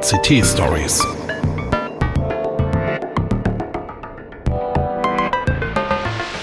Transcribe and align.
ICT 0.00 0.42
Stories. 0.42 1.06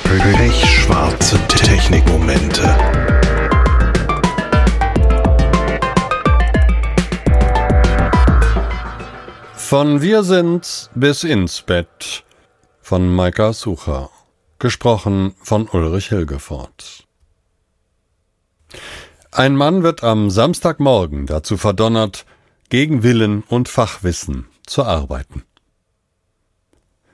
Pechschwarze 0.04 1.40
Technikmomente. 1.48 2.62
Von 9.56 10.02
Wir 10.04 10.22
sind 10.22 10.92
bis 10.94 11.24
ins 11.24 11.64
Bett 11.64 12.24
von 12.82 13.10
Maika 13.10 13.54
Sucher. 13.54 14.12
Gesprochen 14.60 15.34
von 15.42 15.68
Ulrich 15.70 16.10
Hilgefort. 16.10 17.08
Ein 19.32 19.56
Mann 19.56 19.82
wird 19.82 20.04
am 20.04 20.30
Samstagmorgen 20.30 21.26
dazu 21.26 21.58
verdonnert, 21.58 22.28
gegen 22.70 23.04
Willen 23.04 23.44
und 23.48 23.70
Fachwissen 23.70 24.46
zu 24.66 24.84
arbeiten. 24.84 25.44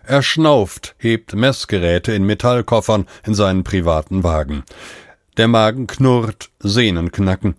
Er 0.05 0.21
schnauft, 0.21 0.95
hebt 0.97 1.33
Messgeräte 1.33 2.11
in 2.11 2.25
Metallkoffern 2.25 3.07
in 3.25 3.33
seinen 3.33 3.63
privaten 3.63 4.23
Wagen. 4.23 4.63
Der 5.37 5.47
Magen 5.47 5.87
knurrt, 5.87 6.49
Sehnen 6.59 7.11
knacken. 7.11 7.55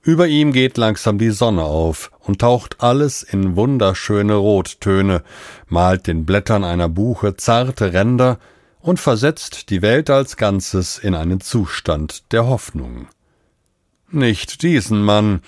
Über 0.00 0.28
ihm 0.28 0.52
geht 0.52 0.78
langsam 0.78 1.18
die 1.18 1.30
Sonne 1.30 1.64
auf 1.64 2.12
und 2.20 2.40
taucht 2.40 2.76
alles 2.80 3.22
in 3.22 3.56
wunderschöne 3.56 4.34
Rottöne, 4.34 5.22
malt 5.66 6.06
den 6.06 6.24
Blättern 6.24 6.64
einer 6.64 6.88
Buche 6.88 7.36
zarte 7.36 7.92
Ränder 7.92 8.38
und 8.80 9.00
versetzt 9.00 9.70
die 9.70 9.82
Welt 9.82 10.08
als 10.08 10.36
Ganzes 10.36 10.98
in 10.98 11.14
einen 11.14 11.40
Zustand 11.40 12.32
der 12.32 12.46
Hoffnung. 12.46 13.08
Nicht 14.10 14.62
diesen 14.62 15.02
Mann, 15.02 15.42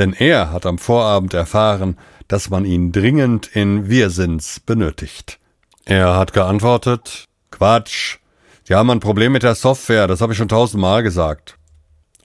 denn 0.00 0.14
er 0.14 0.50
hat 0.50 0.64
am 0.64 0.78
Vorabend 0.78 1.34
erfahren, 1.34 1.98
dass 2.26 2.48
man 2.48 2.64
ihn 2.64 2.90
dringend 2.90 3.54
in 3.54 3.88
Wirsins 3.90 4.58
benötigt. 4.58 5.38
Er 5.84 6.16
hat 6.16 6.32
geantwortet 6.32 7.26
Quatsch. 7.50 8.16
Sie 8.64 8.74
haben 8.74 8.90
ein 8.90 9.00
Problem 9.00 9.32
mit 9.32 9.42
der 9.42 9.54
Software, 9.54 10.06
das 10.06 10.22
habe 10.22 10.32
ich 10.32 10.38
schon 10.38 10.48
tausendmal 10.48 11.02
gesagt. 11.02 11.58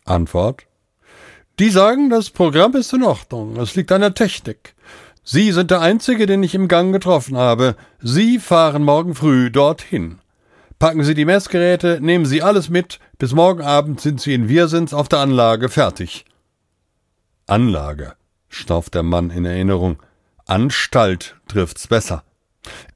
Antwort 0.06 0.68
Die 1.60 1.70
sagen, 1.70 2.10
das 2.10 2.30
Programm 2.30 2.76
ist 2.76 2.94
in 2.94 3.04
Ordnung, 3.04 3.58
es 3.58 3.76
liegt 3.76 3.92
an 3.92 4.02
der 4.02 4.14
Technik. 4.14 4.74
Sie 5.24 5.52
sind 5.52 5.72
der 5.72 5.82
Einzige, 5.82 6.28
den 6.28 6.44
ich 6.44 6.56
im 6.56 6.68
Gang 6.68 6.94
getroffen 6.94 7.36
habe. 7.36 7.76
Sie 8.00 8.40
fahren 8.40 8.84
morgen 8.84 9.16
früh 9.16 9.52
dorthin. 9.52 10.20
Packen 10.80 11.04
Sie 11.04 11.16
die 11.16 11.26
Messgeräte, 11.26 12.00
nehmen 12.00 12.26
Sie 12.26 12.42
alles 12.42 12.70
mit, 12.70 13.00
bis 13.18 13.34
morgen 13.34 13.64
Abend 13.64 14.00
sind 14.00 14.22
Sie 14.22 14.34
in 14.34 14.48
Wirsins 14.48 14.94
auf 14.94 15.10
der 15.10 15.20
Anlage 15.20 15.68
fertig. 15.68 16.26
Anlage, 17.48 18.16
schnauft 18.50 18.96
der 18.96 19.04
Mann 19.04 19.30
in 19.30 19.46
Erinnerung. 19.46 20.02
Anstalt 20.46 21.36
trifft's 21.48 21.88
besser. 21.88 22.24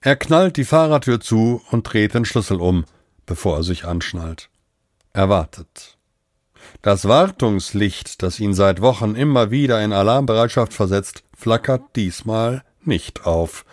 Er 0.02 0.16
knallt 0.16 0.58
die 0.58 0.66
Fahrertür 0.66 1.19
zu 1.19 1.61
und 1.69 1.83
dreht 1.83 2.16
den 2.16 2.25
Schlüssel 2.25 2.59
um, 2.59 2.86
bevor 3.27 3.58
er 3.58 3.64
sich 3.64 3.86
anschnallt. 3.86 4.50
Er 5.14 5.30
wartet. 5.30 5.97
Das 6.81 7.08
Wartungslicht, 7.08 8.23
das 8.23 8.39
ihn 8.39 8.55
seit 8.55 8.81
Wochen 8.81 9.16
immer 9.16 9.52
wieder 9.52 9.83
in 9.83 9.94
Alarmbereitschaft 9.94 10.73
versetzt, 10.73 11.23
flackert 11.38 11.95
diesmal 11.95 12.64
nicht 12.83 13.25
auf. 13.25 13.66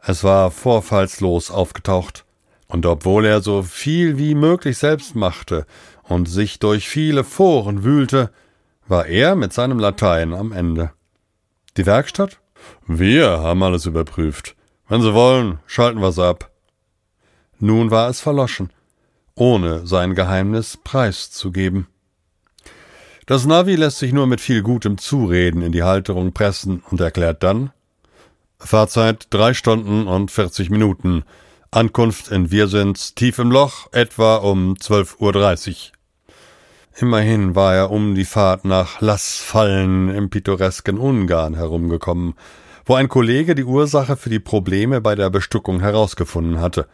Es 0.00 0.24
war 0.24 0.50
vorfallslos 0.50 1.50
aufgetaucht. 1.50 2.24
Und 2.66 2.86
obwohl 2.86 3.24
er 3.24 3.40
so 3.40 3.62
viel 3.62 4.18
wie 4.18 4.34
möglich 4.34 4.78
selbst 4.78 5.14
machte 5.14 5.64
und 6.02 6.28
sich 6.28 6.58
durch 6.58 6.88
viele 6.88 7.24
Foren 7.24 7.82
wühlte, 7.84 8.30
war 8.88 9.06
er 9.06 9.36
mit 9.36 9.52
seinem 9.52 9.78
Latein 9.78 10.34
am 10.34 10.52
Ende. 10.52 10.90
Die 11.76 11.86
Werkstatt? 11.86 12.38
Wir 12.86 13.38
haben 13.38 13.62
alles 13.62 13.86
überprüft. 13.86 14.56
Wenn 14.88 15.02
Sie 15.02 15.14
wollen, 15.14 15.60
schalten 15.66 16.00
wir's 16.00 16.18
ab. 16.18 16.50
Nun 17.58 17.90
war 17.90 18.08
es 18.08 18.20
verloschen, 18.20 18.72
ohne 19.34 19.86
sein 19.86 20.14
Geheimnis 20.14 20.76
preiszugeben. 20.76 21.86
Das 23.26 23.44
Navi 23.44 23.76
lässt 23.76 23.98
sich 23.98 24.12
nur 24.12 24.26
mit 24.26 24.40
viel 24.40 24.62
gutem 24.62 24.96
Zureden 24.96 25.62
in 25.62 25.72
die 25.72 25.82
Halterung 25.82 26.32
pressen 26.32 26.82
und 26.90 27.00
erklärt 27.00 27.42
dann 27.42 27.72
Fahrzeit 28.58 29.28
drei 29.30 29.54
Stunden 29.54 30.06
und 30.08 30.30
vierzig 30.30 30.70
Minuten. 30.70 31.24
Ankunft 31.70 32.28
in 32.28 32.50
Wirsins 32.50 33.14
tief 33.14 33.38
im 33.38 33.50
Loch, 33.50 33.92
etwa 33.92 34.36
um 34.36 34.78
zwölf 34.80 35.20
Uhr. 35.20 35.34
Immerhin 37.00 37.54
war 37.54 37.76
er 37.76 37.90
um 37.92 38.16
die 38.16 38.24
Fahrt 38.24 38.64
nach 38.64 39.00
Lassfallen 39.00 40.08
im 40.08 40.30
pittoresken 40.30 40.98
Ungarn 40.98 41.54
herumgekommen, 41.54 42.34
wo 42.84 42.94
ein 42.94 43.08
Kollege 43.08 43.54
die 43.54 43.62
Ursache 43.62 44.16
für 44.16 44.30
die 44.30 44.40
Probleme 44.40 45.00
bei 45.00 45.14
der 45.14 45.30
Bestückung 45.30 45.78
herausgefunden 45.78 46.60
hatte. 46.60 46.88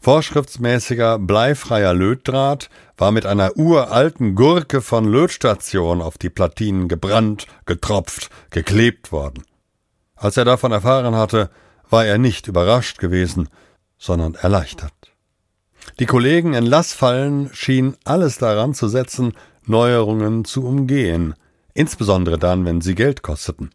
Vorschriftsmäßiger 0.00 1.18
bleifreier 1.18 1.92
Lötdraht 1.92 2.70
war 2.96 3.10
mit 3.10 3.26
einer 3.26 3.56
uralten 3.56 4.36
Gurke 4.36 4.80
von 4.80 5.10
Lötstation 5.10 6.02
auf 6.02 6.18
die 6.18 6.30
Platinen 6.30 6.86
gebrannt, 6.86 7.48
getropft, 7.66 8.30
geklebt 8.50 9.10
worden. 9.10 9.42
Als 10.14 10.36
er 10.36 10.44
davon 10.44 10.70
erfahren 10.70 11.16
hatte, 11.16 11.50
war 11.90 12.06
er 12.06 12.18
nicht 12.18 12.46
überrascht 12.46 12.98
gewesen, 12.98 13.48
sondern 13.98 14.36
erleichtert. 14.36 14.92
Die 15.98 16.06
Kollegen 16.06 16.54
in 16.54 16.66
Lassfallen 16.66 17.50
schienen 17.52 17.96
alles 18.04 18.38
daran 18.38 18.74
zu 18.74 18.88
setzen, 18.88 19.32
Neuerungen 19.66 20.44
zu 20.44 20.64
umgehen, 20.64 21.34
insbesondere 21.74 22.38
dann, 22.38 22.64
wenn 22.64 22.80
sie 22.80 22.94
Geld 22.94 23.22
kosteten 23.22 23.70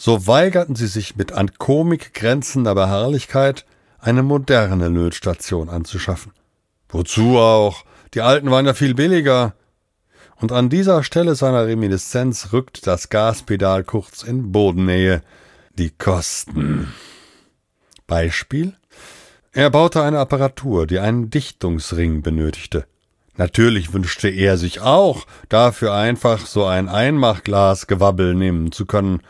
so 0.00 0.26
weigerten 0.26 0.76
sie 0.76 0.86
sich 0.86 1.16
mit 1.16 1.32
an 1.32 1.52
Komik 1.58 2.14
grenzender 2.14 2.74
Beharrlichkeit, 2.74 3.66
eine 3.98 4.22
moderne 4.22 4.88
Lötstation 4.88 5.68
anzuschaffen. 5.68 6.32
Wozu 6.88 7.36
auch? 7.36 7.84
Die 8.14 8.22
alten 8.22 8.50
waren 8.50 8.64
ja 8.64 8.72
viel 8.72 8.94
billiger. 8.94 9.54
Und 10.36 10.52
an 10.52 10.70
dieser 10.70 11.02
Stelle 11.02 11.34
seiner 11.34 11.66
Reminiszenz 11.66 12.54
rückt 12.54 12.86
das 12.86 13.10
Gaspedal 13.10 13.84
kurz 13.84 14.22
in 14.22 14.52
Bodennähe. 14.52 15.20
Die 15.74 15.90
Kosten. 15.90 16.94
Beispiel? 18.06 18.72
Er 19.52 19.70
baute 19.70 20.02
eine 20.02 20.18
Apparatur, 20.18 20.86
die 20.86 21.00
einen 21.00 21.28
Dichtungsring 21.28 22.22
benötigte. 22.22 22.86
Natürlich 23.36 23.92
wünschte 23.92 24.28
er 24.28 24.56
sich 24.56 24.80
auch, 24.80 25.26
dafür 25.48 25.92
einfach 25.92 26.46
so 26.46 26.66
ein 26.66 26.88
Einmachglasgewabbel 26.88 28.34
nehmen 28.34 28.70
zu 28.70 28.86
können, 28.86 29.22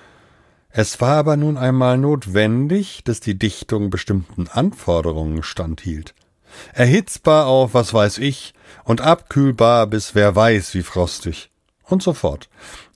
es 0.73 1.01
war 1.01 1.17
aber 1.17 1.37
nun 1.37 1.57
einmal 1.57 1.99
notwendig, 1.99 3.03
dass 3.05 3.19
die 3.19 3.39
Dichtung 3.39 3.91
bestimmten 3.91 4.47
Anforderungen 4.47 5.43
standhielt. 5.43 6.15
Erhitzbar 6.73 7.47
auf 7.47 7.75
was 7.75 7.93
weiß 7.93 8.19
ich 8.19 8.55
und 8.85 9.01
abkühlbar 9.01 9.87
bis 9.89 10.15
wer 10.15 10.37
weiß 10.37 10.75
wie 10.75 10.83
frostig 10.83 11.51
und 11.85 12.03
so 12.03 12.13
fort. 12.13 12.49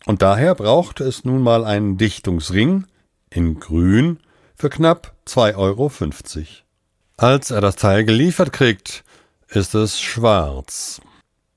Und 0.06 0.22
daher 0.22 0.54
brauchte 0.54 1.04
es 1.04 1.24
nun 1.24 1.42
mal 1.42 1.64
einen 1.64 1.96
Dichtungsring 1.96 2.84
in 3.30 3.58
grün 3.58 4.20
für 4.54 4.70
knapp 4.70 5.14
2,50 5.26 5.56
Euro. 5.56 5.90
Als 7.16 7.52
er 7.52 7.60
das 7.60 7.76
Teil 7.76 8.04
geliefert 8.04 8.52
kriegt, 8.52 9.04
ist 9.48 9.76
es 9.76 10.00
schwarz. 10.00 11.00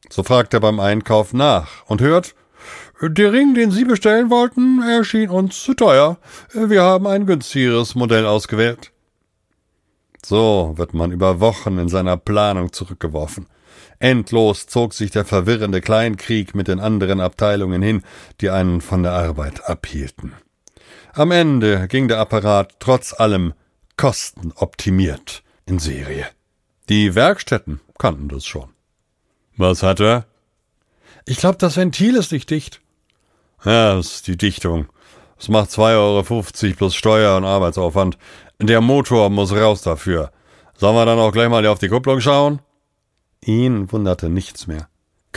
So 0.07 0.21
fragt 0.21 0.53
er 0.53 0.59
beim 0.59 0.79
Einkauf 0.79 1.33
nach 1.33 1.83
und 1.87 1.99
hört, 1.99 2.35
der 3.01 3.33
Ring, 3.33 3.55
den 3.55 3.71
Sie 3.71 3.83
bestellen 3.83 4.29
wollten, 4.29 4.83
erschien 4.83 5.31
uns 5.31 5.63
zu 5.63 5.73
teuer. 5.73 6.19
Wir 6.53 6.83
haben 6.83 7.07
ein 7.07 7.25
günstigeres 7.25 7.95
Modell 7.95 8.27
ausgewählt. 8.27 8.91
So 10.23 10.73
wird 10.75 10.93
man 10.93 11.11
über 11.11 11.39
Wochen 11.39 11.79
in 11.79 11.89
seiner 11.89 12.17
Planung 12.17 12.71
zurückgeworfen. 12.71 13.47
Endlos 13.97 14.67
zog 14.67 14.93
sich 14.93 15.09
der 15.09 15.25
verwirrende 15.25 15.81
Kleinkrieg 15.81 16.53
mit 16.53 16.67
den 16.67 16.79
anderen 16.79 17.19
Abteilungen 17.19 17.81
hin, 17.81 18.03
die 18.41 18.51
einen 18.51 18.79
von 18.81 19.01
der 19.01 19.13
Arbeit 19.13 19.67
abhielten. 19.67 20.33
Am 21.13 21.31
Ende 21.31 21.87
ging 21.87 22.07
der 22.07 22.19
Apparat 22.19 22.75
trotz 22.79 23.19
allem 23.19 23.53
kostenoptimiert 23.95 25.43
in 25.67 25.79
Serie. 25.79 26.25
Die 26.89 27.13
Werkstätten 27.13 27.81
kannten 27.97 28.29
das 28.29 28.45
schon. 28.45 28.69
Was 29.57 29.83
hat 29.83 29.99
er? 29.99 30.25
Ich 31.25 31.37
glaube, 31.37 31.57
das 31.57 31.77
Ventil 31.77 32.15
ist 32.15 32.31
nicht 32.31 32.49
dicht. 32.49 32.81
Ja, 33.63 33.95
das 33.95 34.15
ist 34.15 34.27
die 34.27 34.37
Dichtung. 34.37 34.87
Es 35.37 35.49
macht 35.49 35.69
2,50 35.69 36.65
Euro 36.65 36.75
plus 36.75 36.95
Steuer 36.95 37.37
und 37.37 37.45
Arbeitsaufwand. 37.45 38.17
Der 38.59 38.81
Motor 38.81 39.29
muss 39.29 39.51
raus 39.51 39.81
dafür. 39.81 40.31
Sollen 40.75 40.95
wir 40.95 41.05
dann 41.05 41.19
auch 41.19 41.31
gleich 41.31 41.49
mal 41.49 41.65
auf 41.67 41.79
die 41.79 41.89
Kupplung 41.89 42.21
schauen? 42.21 42.59
Ihn 43.43 43.91
wunderte 43.91 44.29
nichts 44.29 44.67
mehr. 44.67 44.87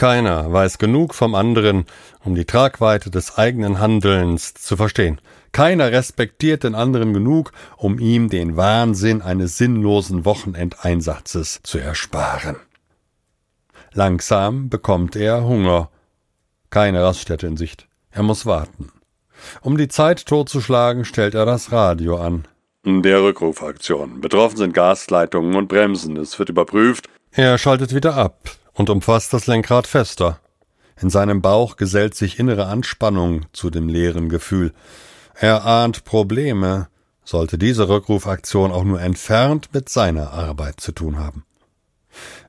Keiner 0.01 0.51
weiß 0.51 0.79
genug 0.79 1.13
vom 1.13 1.35
anderen, 1.35 1.85
um 2.25 2.33
die 2.33 2.45
Tragweite 2.45 3.11
des 3.11 3.37
eigenen 3.37 3.77
Handelns 3.77 4.55
zu 4.55 4.75
verstehen. 4.75 5.21
Keiner 5.51 5.91
respektiert 5.91 6.63
den 6.63 6.73
anderen 6.73 7.13
genug, 7.13 7.51
um 7.77 7.99
ihm 7.99 8.27
den 8.27 8.57
Wahnsinn 8.57 9.21
eines 9.21 9.59
sinnlosen 9.59 10.25
Wochenendeinsatzes 10.25 11.59
zu 11.61 11.77
ersparen. 11.77 12.55
Langsam 13.93 14.69
bekommt 14.69 15.15
er 15.15 15.43
Hunger. 15.43 15.91
Keine 16.71 17.03
Raststätte 17.03 17.45
in 17.45 17.55
Sicht. 17.55 17.87
Er 18.09 18.23
muss 18.23 18.47
warten. 18.47 18.91
Um 19.61 19.77
die 19.77 19.87
Zeit 19.87 20.25
totzuschlagen, 20.25 21.05
stellt 21.05 21.35
er 21.35 21.45
das 21.45 21.71
Radio 21.71 22.17
an. 22.17 22.47
Der 22.83 23.21
Rückrufaktion. 23.21 24.19
Betroffen 24.19 24.57
sind 24.57 24.73
Gasleitungen 24.73 25.55
und 25.55 25.67
Bremsen. 25.67 26.17
Es 26.17 26.39
wird 26.39 26.49
überprüft. 26.49 27.07
Er 27.33 27.59
schaltet 27.59 27.93
wieder 27.93 28.15
ab 28.15 28.57
und 28.73 28.89
umfasst 28.89 29.33
das 29.33 29.47
Lenkrad 29.47 29.87
fester. 29.87 30.39
In 31.01 31.09
seinem 31.09 31.41
Bauch 31.41 31.77
gesellt 31.77 32.15
sich 32.15 32.39
innere 32.39 32.67
Anspannung 32.67 33.45
zu 33.53 33.69
dem 33.69 33.89
leeren 33.89 34.29
Gefühl. 34.29 34.73
Er 35.33 35.65
ahnt 35.65 36.03
Probleme, 36.03 36.87
sollte 37.23 37.57
diese 37.57 37.89
Rückrufaktion 37.89 38.71
auch 38.71 38.83
nur 38.83 39.01
entfernt 39.01 39.69
mit 39.73 39.89
seiner 39.89 40.31
Arbeit 40.31 40.79
zu 40.79 40.91
tun 40.91 41.17
haben. 41.17 41.45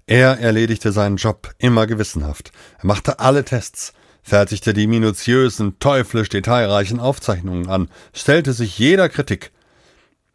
Er 0.06 0.40
erledigte 0.40 0.92
seinen 0.92 1.16
Job 1.16 1.54
immer 1.58 1.86
gewissenhaft. 1.86 2.52
Er 2.78 2.86
machte 2.86 3.20
alle 3.20 3.44
Tests, 3.44 3.92
fertigte 4.22 4.74
die 4.74 4.86
minutiösen, 4.86 5.78
teuflisch 5.78 6.28
detailreichen 6.28 7.00
Aufzeichnungen 7.00 7.68
an, 7.68 7.88
stellte 8.12 8.52
sich 8.52 8.78
jeder 8.78 9.08
Kritik. 9.08 9.52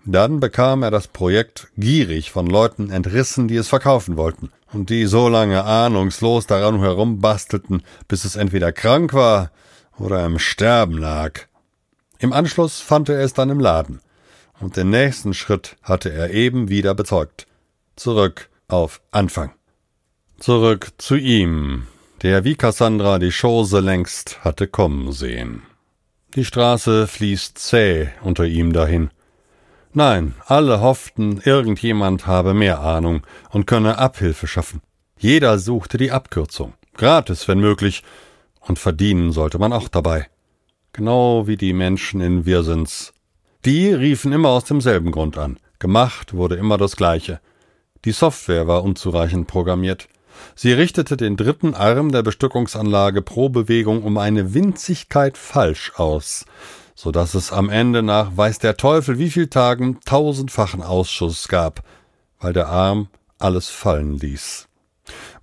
Dann 0.10 0.40
bekam 0.40 0.84
er 0.84 0.92
das 0.92 1.10
Projekt 1.10 1.68
gierig 1.76 2.32
von 2.32 2.48
Leuten 2.48 2.92
entrissen, 2.92 3.50
die 3.50 3.58
es 3.58 3.68
verkaufen 3.68 4.16
wollten 4.16 4.52
und 4.72 4.90
die 4.90 5.06
so 5.06 5.28
lange 5.28 5.66
ahnungslos 5.66 6.48
daran 6.48 6.80
herumbastelten, 6.80 7.84
bis 8.08 8.24
es 8.24 8.38
entweder 8.38 8.72
krank 8.72 9.14
war 9.14 9.52
oder 10.00 10.26
im 10.26 10.40
Sterben 10.40 10.98
lag. 10.98 11.42
Im 12.20 12.32
Anschluss 12.32 12.80
fand 12.80 13.10
er 13.10 13.20
es 13.20 13.34
dann 13.34 13.50
im 13.50 13.60
Laden, 13.60 14.00
und 14.62 14.78
den 14.78 14.92
nächsten 14.92 15.34
Schritt 15.34 15.76
hatte 15.84 16.10
er 16.10 16.32
eben 16.32 16.70
wieder 16.70 16.96
bezeugt. 16.96 17.46
Zurück 17.98 18.50
auf 18.70 19.02
Anfang. 19.12 19.52
Zurück 20.40 20.94
zu 21.00 21.18
ihm, 21.18 21.86
der 22.22 22.46
wie 22.46 22.56
Cassandra 22.56 23.20
die 23.20 23.34
Chose 23.38 23.82
längst 23.82 24.46
hatte 24.46 24.68
kommen 24.68 25.12
sehen. 25.12 25.64
Die 26.34 26.46
Straße 26.46 27.08
fließt 27.08 27.58
zäh 27.58 28.08
unter 28.22 28.46
ihm 28.46 28.72
dahin. 28.72 29.10
Nein, 29.98 30.36
alle 30.46 30.80
hofften, 30.80 31.42
irgendjemand 31.44 32.28
habe 32.28 32.54
mehr 32.54 32.82
Ahnung 32.82 33.26
und 33.50 33.66
könne 33.66 33.98
Abhilfe 33.98 34.46
schaffen. 34.46 34.84
Jeder 35.18 35.58
suchte 35.58 35.98
die 35.98 36.12
Abkürzung, 36.12 36.76
gratis, 36.94 37.48
wenn 37.48 37.60
möglich, 37.60 38.04
und 38.62 38.78
verdienen 38.78 39.32
sollte 39.32 39.58
man 39.58 39.74
auch 39.74 39.88
dabei. 39.88 40.28
Genau 40.94 41.48
wie 41.48 41.58
die 41.58 41.74
Menschen 41.74 42.22
in 42.22 42.46
Wirsens. 42.46 43.12
Die 43.66 43.92
riefen 43.92 44.34
immer 44.34 44.50
aus 44.50 44.66
demselben 44.66 45.10
Grund 45.10 45.36
an. 45.36 45.58
Gemacht 45.80 46.36
wurde 46.36 46.58
immer 46.58 46.78
das 46.78 46.96
Gleiche. 46.96 47.40
Die 48.06 48.12
Software 48.12 48.68
war 48.68 48.84
unzureichend 48.84 49.48
programmiert. 49.48 50.10
Sie 50.54 50.74
richtete 50.74 51.18
den 51.18 51.38
dritten 51.38 51.74
Arm 51.74 52.12
der 52.12 52.22
Bestückungsanlage 52.22 53.24
pro 53.24 53.50
Bewegung 53.50 54.04
um 54.04 54.20
eine 54.20 54.54
Winzigkeit 54.54 55.40
falsch 55.40 55.94
aus, 55.96 56.46
so 56.98 57.12
dass 57.12 57.36
es 57.36 57.54
am 57.54 57.70
Ende 57.70 58.02
nach 58.02 58.36
weiß 58.36 58.58
der 58.58 58.76
Teufel 58.76 59.20
wie 59.20 59.30
viel 59.30 59.48
Tagen 59.48 60.00
tausendfachen 60.04 60.82
Ausschuss 60.82 61.48
gab, 61.48 61.84
weil 62.40 62.54
der 62.54 62.70
Arm 62.70 63.10
alles 63.38 63.70
fallen 63.70 64.18
ließ. 64.18 64.68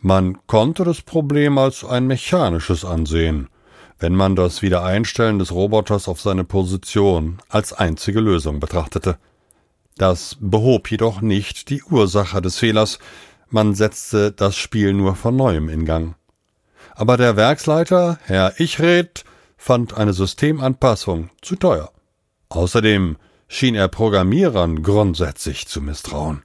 Man 0.00 0.36
konnte 0.48 0.82
das 0.82 1.00
Problem 1.00 1.56
als 1.56 1.84
ein 1.84 2.08
mechanisches 2.08 2.84
ansehen, 2.84 3.48
wenn 4.00 4.16
man 4.16 4.34
das 4.34 4.62
Wiedereinstellen 4.62 5.38
des 5.38 5.52
Roboters 5.52 6.08
auf 6.08 6.20
seine 6.20 6.42
Position 6.42 7.38
als 7.48 7.72
einzige 7.72 8.18
Lösung 8.18 8.58
betrachtete. 8.58 9.16
Das 9.96 10.36
behob 10.40 10.90
jedoch 10.90 11.20
nicht 11.20 11.70
die 11.70 11.84
Ursache 11.84 12.42
des 12.42 12.58
Fehlers, 12.58 12.98
man 13.48 13.76
setzte 13.76 14.32
das 14.32 14.56
Spiel 14.56 14.92
nur 14.92 15.14
von 15.14 15.36
neuem 15.36 15.68
in 15.68 15.84
Gang. 15.84 16.16
Aber 16.96 17.16
der 17.16 17.36
Werksleiter, 17.36 18.18
Herr 18.24 18.58
Ichred, 18.58 19.24
fand 19.64 19.96
eine 19.96 20.12
Systemanpassung 20.12 21.30
zu 21.40 21.56
teuer. 21.56 21.90
Außerdem 22.50 23.16
schien 23.48 23.74
er 23.74 23.88
Programmierern 23.88 24.82
grundsätzlich 24.82 25.66
zu 25.68 25.80
misstrauen. 25.80 26.42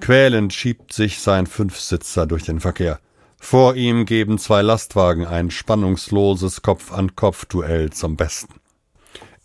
Quälend 0.00 0.54
schiebt 0.54 0.94
sich 0.94 1.20
sein 1.20 1.46
Fünfsitzer 1.46 2.26
durch 2.26 2.44
den 2.44 2.60
Verkehr. 2.60 3.00
Vor 3.38 3.74
ihm 3.74 4.06
geben 4.06 4.38
zwei 4.38 4.62
Lastwagen 4.62 5.26
ein 5.26 5.50
spannungsloses 5.50 6.62
Kopf-an-Kopf-Duell 6.62 7.90
zum 7.90 8.16
Besten. 8.16 8.54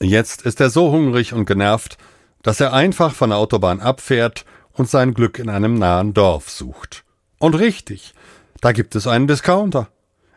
Jetzt 0.01 0.43
ist 0.43 0.61
er 0.61 0.69
so 0.69 0.93
hungrig 0.93 1.33
und 1.33 1.45
genervt, 1.45 1.97
dass 2.41 2.61
er 2.61 2.71
einfach 2.71 3.13
von 3.13 3.31
der 3.31 3.39
Autobahn 3.39 3.81
abfährt 3.81 4.45
und 4.71 4.89
sein 4.89 5.13
Glück 5.13 5.39
in 5.39 5.49
einem 5.49 5.77
nahen 5.77 6.13
Dorf 6.13 6.49
sucht. 6.49 7.03
Und 7.37 7.55
richtig, 7.55 8.13
da 8.61 8.71
gibt 8.71 8.95
es 8.95 9.07
einen 9.07 9.27
Discounter. 9.27 9.89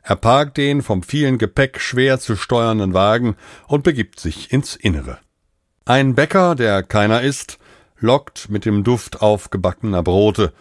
Er 0.02 0.17
parkt 0.17 0.56
den 0.56 0.82
vom 0.82 1.02
vielen 1.02 1.38
Gepäck 1.38 1.81
schwer 1.81 2.19
zu 2.19 2.37
steuernden 2.37 2.94
Wagen 2.94 3.37
und 3.67 3.82
begibt 3.82 4.20
sich 4.20 4.52
ins 4.52 4.76
Innere. 4.76 5.19
Ein 5.85 6.14
Bäcker, 6.14 6.55
der 6.55 6.82
keiner 6.82 7.23
ist, 7.23 7.58
lockt 7.99 8.49
mit 8.49 8.64
dem 8.64 8.85
Duft 8.85 9.20
aufgebackener 9.20 10.02
Brote, 10.02 10.52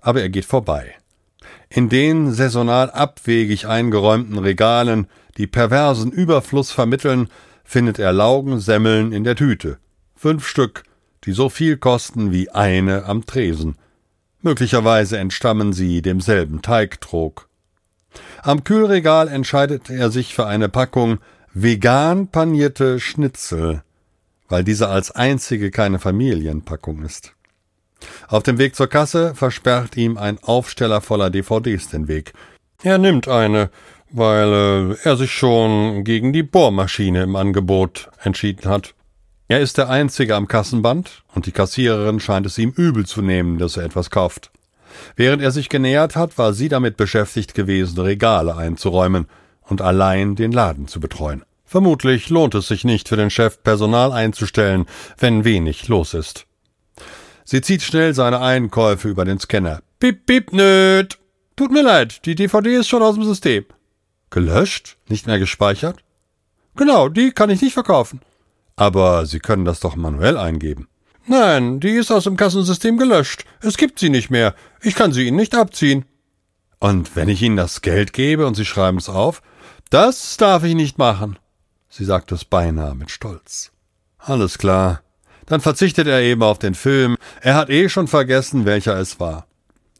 aber 0.00 0.22
er 0.22 0.28
geht 0.28 0.44
vorbei. 0.44 0.94
In 1.68 1.88
den 1.88 2.32
saisonal 2.32 2.90
abwegig 2.90 3.66
eingeräumten 3.66 4.38
Regalen, 4.38 5.06
die 5.38 5.46
perversen 5.46 6.12
Überfluss 6.12 6.70
vermitteln, 6.70 7.28
findet 7.64 7.98
er 7.98 8.12
Laugensemmeln 8.12 9.12
in 9.12 9.24
der 9.24 9.36
Tüte. 9.36 9.78
Fünf 10.14 10.46
Stück, 10.46 10.82
die 11.24 11.32
so 11.32 11.48
viel 11.48 11.76
kosten 11.76 12.32
wie 12.32 12.50
eine 12.50 13.04
am 13.06 13.24
Tresen. 13.24 13.76
Möglicherweise 14.40 15.18
entstammen 15.18 15.72
sie 15.72 16.02
demselben 16.02 16.62
Teigtrog. 16.62 17.48
Am 18.44 18.64
Kühlregal 18.64 19.28
entscheidet 19.28 19.88
er 19.88 20.10
sich 20.10 20.34
für 20.34 20.46
eine 20.46 20.68
Packung 20.68 21.18
vegan 21.54 22.26
panierte 22.26 22.98
Schnitzel, 22.98 23.84
weil 24.48 24.64
diese 24.64 24.88
als 24.88 25.12
einzige 25.12 25.70
keine 25.70 26.00
Familienpackung 26.00 27.04
ist. 27.04 27.34
Auf 28.26 28.42
dem 28.42 28.58
Weg 28.58 28.74
zur 28.74 28.88
Kasse 28.88 29.36
versperrt 29.36 29.96
ihm 29.96 30.18
ein 30.18 30.40
Aufsteller 30.42 31.00
voller 31.00 31.30
DVDs 31.30 31.88
den 31.88 32.08
Weg. 32.08 32.32
Er 32.82 32.98
nimmt 32.98 33.28
eine, 33.28 33.70
weil 34.10 34.52
äh, 34.52 34.96
er 35.04 35.16
sich 35.16 35.30
schon 35.30 36.02
gegen 36.02 36.32
die 36.32 36.42
Bohrmaschine 36.42 37.22
im 37.22 37.36
Angebot 37.36 38.10
entschieden 38.24 38.68
hat. 38.68 38.96
Er 39.46 39.60
ist 39.60 39.78
der 39.78 39.88
Einzige 39.88 40.34
am 40.34 40.48
Kassenband, 40.48 41.22
und 41.32 41.46
die 41.46 41.52
Kassiererin 41.52 42.18
scheint 42.18 42.46
es 42.46 42.58
ihm 42.58 42.70
übel 42.70 43.06
zu 43.06 43.22
nehmen, 43.22 43.58
dass 43.58 43.76
er 43.76 43.84
etwas 43.84 44.10
kauft. 44.10 44.50
Während 45.16 45.42
er 45.42 45.50
sich 45.50 45.68
genähert 45.68 46.16
hat, 46.16 46.38
war 46.38 46.52
sie 46.52 46.68
damit 46.68 46.96
beschäftigt 46.96 47.54
gewesen, 47.54 47.98
Regale 48.00 48.56
einzuräumen 48.56 49.26
und 49.62 49.80
allein 49.80 50.36
den 50.36 50.52
Laden 50.52 50.88
zu 50.88 51.00
betreuen. 51.00 51.44
Vermutlich 51.64 52.28
lohnt 52.28 52.54
es 52.54 52.68
sich 52.68 52.84
nicht 52.84 53.08
für 53.08 53.16
den 53.16 53.30
Chef 53.30 53.62
Personal 53.62 54.12
einzustellen, 54.12 54.86
wenn 55.18 55.44
wenig 55.44 55.88
los 55.88 56.12
ist. 56.12 56.46
Sie 57.44 57.60
zieht 57.60 57.82
schnell 57.82 58.14
seine 58.14 58.40
Einkäufe 58.40 59.08
über 59.08 59.24
den 59.24 59.38
Scanner. 59.38 59.80
Bip, 59.98 60.26
bip, 60.26 60.52
nöt. 60.52 61.18
Tut 61.56 61.70
mir 61.70 61.82
leid, 61.82 62.26
die 62.26 62.34
DVD 62.34 62.76
ist 62.76 62.88
schon 62.88 63.02
aus 63.02 63.14
dem 63.14 63.24
System. 63.24 63.64
Gelöscht? 64.30 64.96
Nicht 65.08 65.26
mehr 65.26 65.38
gespeichert? 65.38 66.04
Genau, 66.76 67.08
die 67.08 67.32
kann 67.32 67.50
ich 67.50 67.60
nicht 67.60 67.74
verkaufen. 67.74 68.20
Aber 68.76 69.26
Sie 69.26 69.38
können 69.38 69.64
das 69.64 69.80
doch 69.80 69.96
manuell 69.96 70.38
eingeben. 70.38 70.88
Nein, 71.26 71.80
die 71.80 71.92
ist 71.92 72.10
aus 72.10 72.24
dem 72.24 72.36
Kassensystem 72.36 72.98
gelöscht. 72.98 73.44
Es 73.60 73.76
gibt 73.76 73.98
sie 73.98 74.10
nicht 74.10 74.30
mehr. 74.30 74.54
Ich 74.80 74.94
kann 74.94 75.12
sie 75.12 75.26
Ihnen 75.26 75.36
nicht 75.36 75.54
abziehen. 75.54 76.04
Und 76.80 77.14
wenn 77.14 77.28
ich 77.28 77.42
Ihnen 77.42 77.56
das 77.56 77.80
Geld 77.80 78.12
gebe 78.12 78.46
und 78.46 78.54
Sie 78.56 78.64
schreiben 78.64 78.98
es 78.98 79.08
auf? 79.08 79.40
Das 79.90 80.36
darf 80.36 80.64
ich 80.64 80.74
nicht 80.74 80.98
machen. 80.98 81.38
Sie 81.88 82.04
sagt 82.04 82.32
es 82.32 82.44
beinahe 82.44 82.94
mit 82.94 83.10
Stolz. 83.10 83.70
Alles 84.18 84.58
klar. 84.58 85.02
Dann 85.46 85.60
verzichtet 85.60 86.06
er 86.08 86.20
eben 86.20 86.42
auf 86.42 86.58
den 86.58 86.74
Film. 86.74 87.16
Er 87.40 87.54
hat 87.54 87.70
eh 87.70 87.88
schon 87.88 88.08
vergessen, 88.08 88.64
welcher 88.64 88.98
es 88.98 89.20
war. 89.20 89.46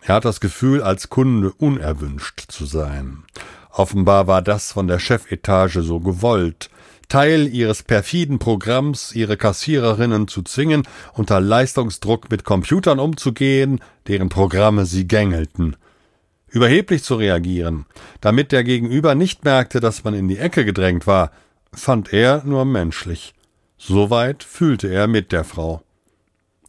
Er 0.00 0.16
hat 0.16 0.24
das 0.24 0.40
Gefühl, 0.40 0.82
als 0.82 1.08
Kunde 1.08 1.52
unerwünscht 1.52 2.50
zu 2.50 2.66
sein. 2.66 3.24
Offenbar 3.70 4.26
war 4.26 4.42
das 4.42 4.72
von 4.72 4.88
der 4.88 4.98
Chefetage 4.98 5.82
so 5.82 6.00
gewollt. 6.00 6.70
Teil 7.12 7.46
ihres 7.46 7.82
perfiden 7.82 8.38
Programms, 8.38 9.14
ihre 9.14 9.36
Kassiererinnen 9.36 10.28
zu 10.28 10.40
zwingen, 10.40 10.84
unter 11.12 11.42
Leistungsdruck 11.42 12.30
mit 12.30 12.44
Computern 12.44 12.98
umzugehen, 12.98 13.80
deren 14.08 14.30
Programme 14.30 14.86
sie 14.86 15.06
gängelten. 15.06 15.76
Überheblich 16.48 17.04
zu 17.04 17.16
reagieren, 17.16 17.84
damit 18.22 18.50
der 18.50 18.64
Gegenüber 18.64 19.14
nicht 19.14 19.44
merkte, 19.44 19.78
dass 19.80 20.04
man 20.04 20.14
in 20.14 20.26
die 20.26 20.38
Ecke 20.38 20.64
gedrängt 20.64 21.06
war, 21.06 21.32
fand 21.74 22.14
er 22.14 22.44
nur 22.46 22.64
menschlich. 22.64 23.34
Soweit 23.76 24.42
fühlte 24.42 24.88
er 24.88 25.06
mit 25.06 25.32
der 25.32 25.44
Frau. 25.44 25.82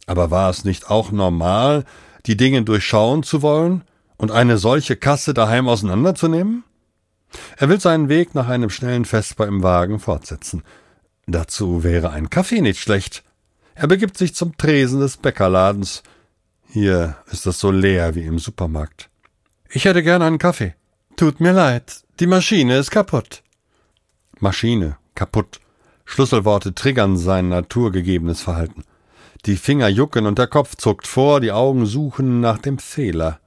Aber 0.08 0.30
war 0.30 0.50
es 0.50 0.66
nicht 0.66 0.92
auch 0.92 1.14
normal, 1.14 1.86
die 2.26 2.36
Dinge 2.36 2.64
durchschauen 2.64 3.24
zu 3.24 3.44
wollen 3.44 3.86
und 4.18 4.32
eine 4.32 4.58
solche 4.58 4.98
Kasse 4.98 5.34
daheim 5.34 5.70
auseinanderzunehmen? 5.70 6.66
Er 7.58 7.70
will 7.70 7.80
seinen 7.80 8.10
Weg 8.10 8.36
nach 8.36 8.48
einem 8.48 8.70
schnellen 8.70 9.06
Vesper 9.06 9.48
im 9.48 9.63
Wagen 9.63 10.00
fortsetzen. 10.00 10.63
Dazu 11.25 11.84
wäre 11.84 12.12
ein 12.12 12.30
Kaffee 12.30 12.62
nicht 12.62 12.80
schlecht. 12.80 13.24
Er 13.75 13.88
begibt 13.88 14.18
sich 14.18 14.36
zum 14.36 14.58
Tresen 14.58 15.00
des 15.00 15.18
Bäckerladens. 15.18 16.04
Hier 16.68 17.18
ist 17.32 17.46
es 17.46 17.60
so 17.60 17.72
leer 17.72 18.16
wie 18.16 18.24
im 18.24 18.40
Supermarkt. 18.40 19.10
Ich 19.70 19.86
hätte 19.86 20.04
gern 20.04 20.22
einen 20.22 20.38
Kaffee. 20.38 20.75
Tut 21.16 21.40
mir 21.40 21.54
leid, 21.54 22.04
die 22.20 22.28
Maschine 22.28 22.78
ist 22.78 22.92
kaputt. 22.92 23.44
Maschine, 24.40 24.98
kaputt. 25.16 25.60
Schlüsselworte 26.06 26.75
triggern 26.75 27.18
sein 27.18 27.50
naturgegebenes 27.50 28.42
Verhalten. 28.42 28.84
Die 29.46 29.58
Finger 29.58 29.88
jucken 29.88 30.25
und 30.25 30.40
der 30.40 30.48
Kopf 30.48 30.75
zuckt 30.75 31.08
vor, 31.08 31.40
die 31.40 31.52
Augen 31.52 31.86
suchen 31.86 32.40
nach 32.40 32.58
dem 32.58 32.78
Fehler. 32.78 33.40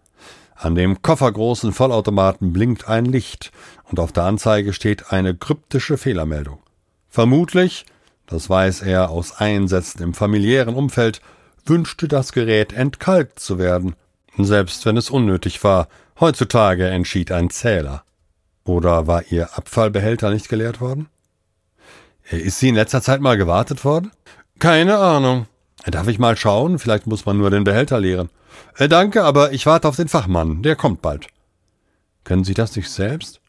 An 0.56 0.75
dem 0.75 1.02
koffergroßen 1.02 1.72
Vollautomaten 1.72 2.52
blinkt 2.52 2.88
ein 2.88 3.04
Licht 3.04 3.52
und 3.84 4.00
auf 4.00 4.12
der 4.12 4.25
Anzeige 4.25 4.72
steht 4.72 5.12
eine 5.12 5.34
kryptische 5.34 5.98
Fehlermeldung. 5.98 6.58
Vermutlich, 7.08 7.84
das 8.26 8.48
weiß 8.48 8.82
er 8.82 9.10
aus 9.10 9.38
Einsätzen 9.38 10.02
im 10.02 10.14
familiären 10.14 10.75
Umfeld, 10.75 11.20
wünschte 11.66 12.08
das 12.08 12.32
Gerät 12.32 12.72
entkalkt 12.72 13.38
zu 13.38 13.58
werden, 13.58 13.94
selbst 14.38 14.86
wenn 14.86 14.96
es 14.96 15.10
unnötig 15.10 15.62
war. 15.62 15.88
Heutzutage 16.20 16.88
entschied 16.88 17.32
ein 17.32 17.50
Zähler. 17.50 18.04
Oder 18.64 19.06
war 19.06 19.25
ihr 19.30 19.56
Abfallbehälter 19.56 20.30
nicht 20.30 20.48
geleert 20.48 20.80
worden? 20.80 21.08
Ist 22.30 22.58
sie 22.58 22.70
in 22.70 22.75
letzter 22.75 23.02
Zeit 23.02 23.20
mal 23.20 23.36
gewartet 23.36 23.84
worden? 23.84 24.10
Keine 24.58 24.96
Ahnung. 24.98 25.46
Darf 25.90 26.09
ich 26.09 26.19
mal 26.19 26.37
schauen? 26.37 26.78
Vielleicht 26.78 27.07
muss 27.07 27.26
man 27.26 27.38
nur 27.38 27.50
den 27.50 27.64
Behälter 27.64 28.00
leeren. 28.00 28.31
Äh, 28.76 28.88
danke, 28.88 29.25
aber 29.25 29.52
ich 29.52 29.66
warte 29.66 29.88
auf 29.88 29.97
den 29.97 30.09
Fachmann. 30.09 30.62
Der 30.62 30.76
kommt 30.76 31.02
bald. 31.02 31.28
Können 32.25 32.45
Sie 32.45 32.55
das 32.55 32.75
nicht 32.75 32.90
selbst? 32.90 33.40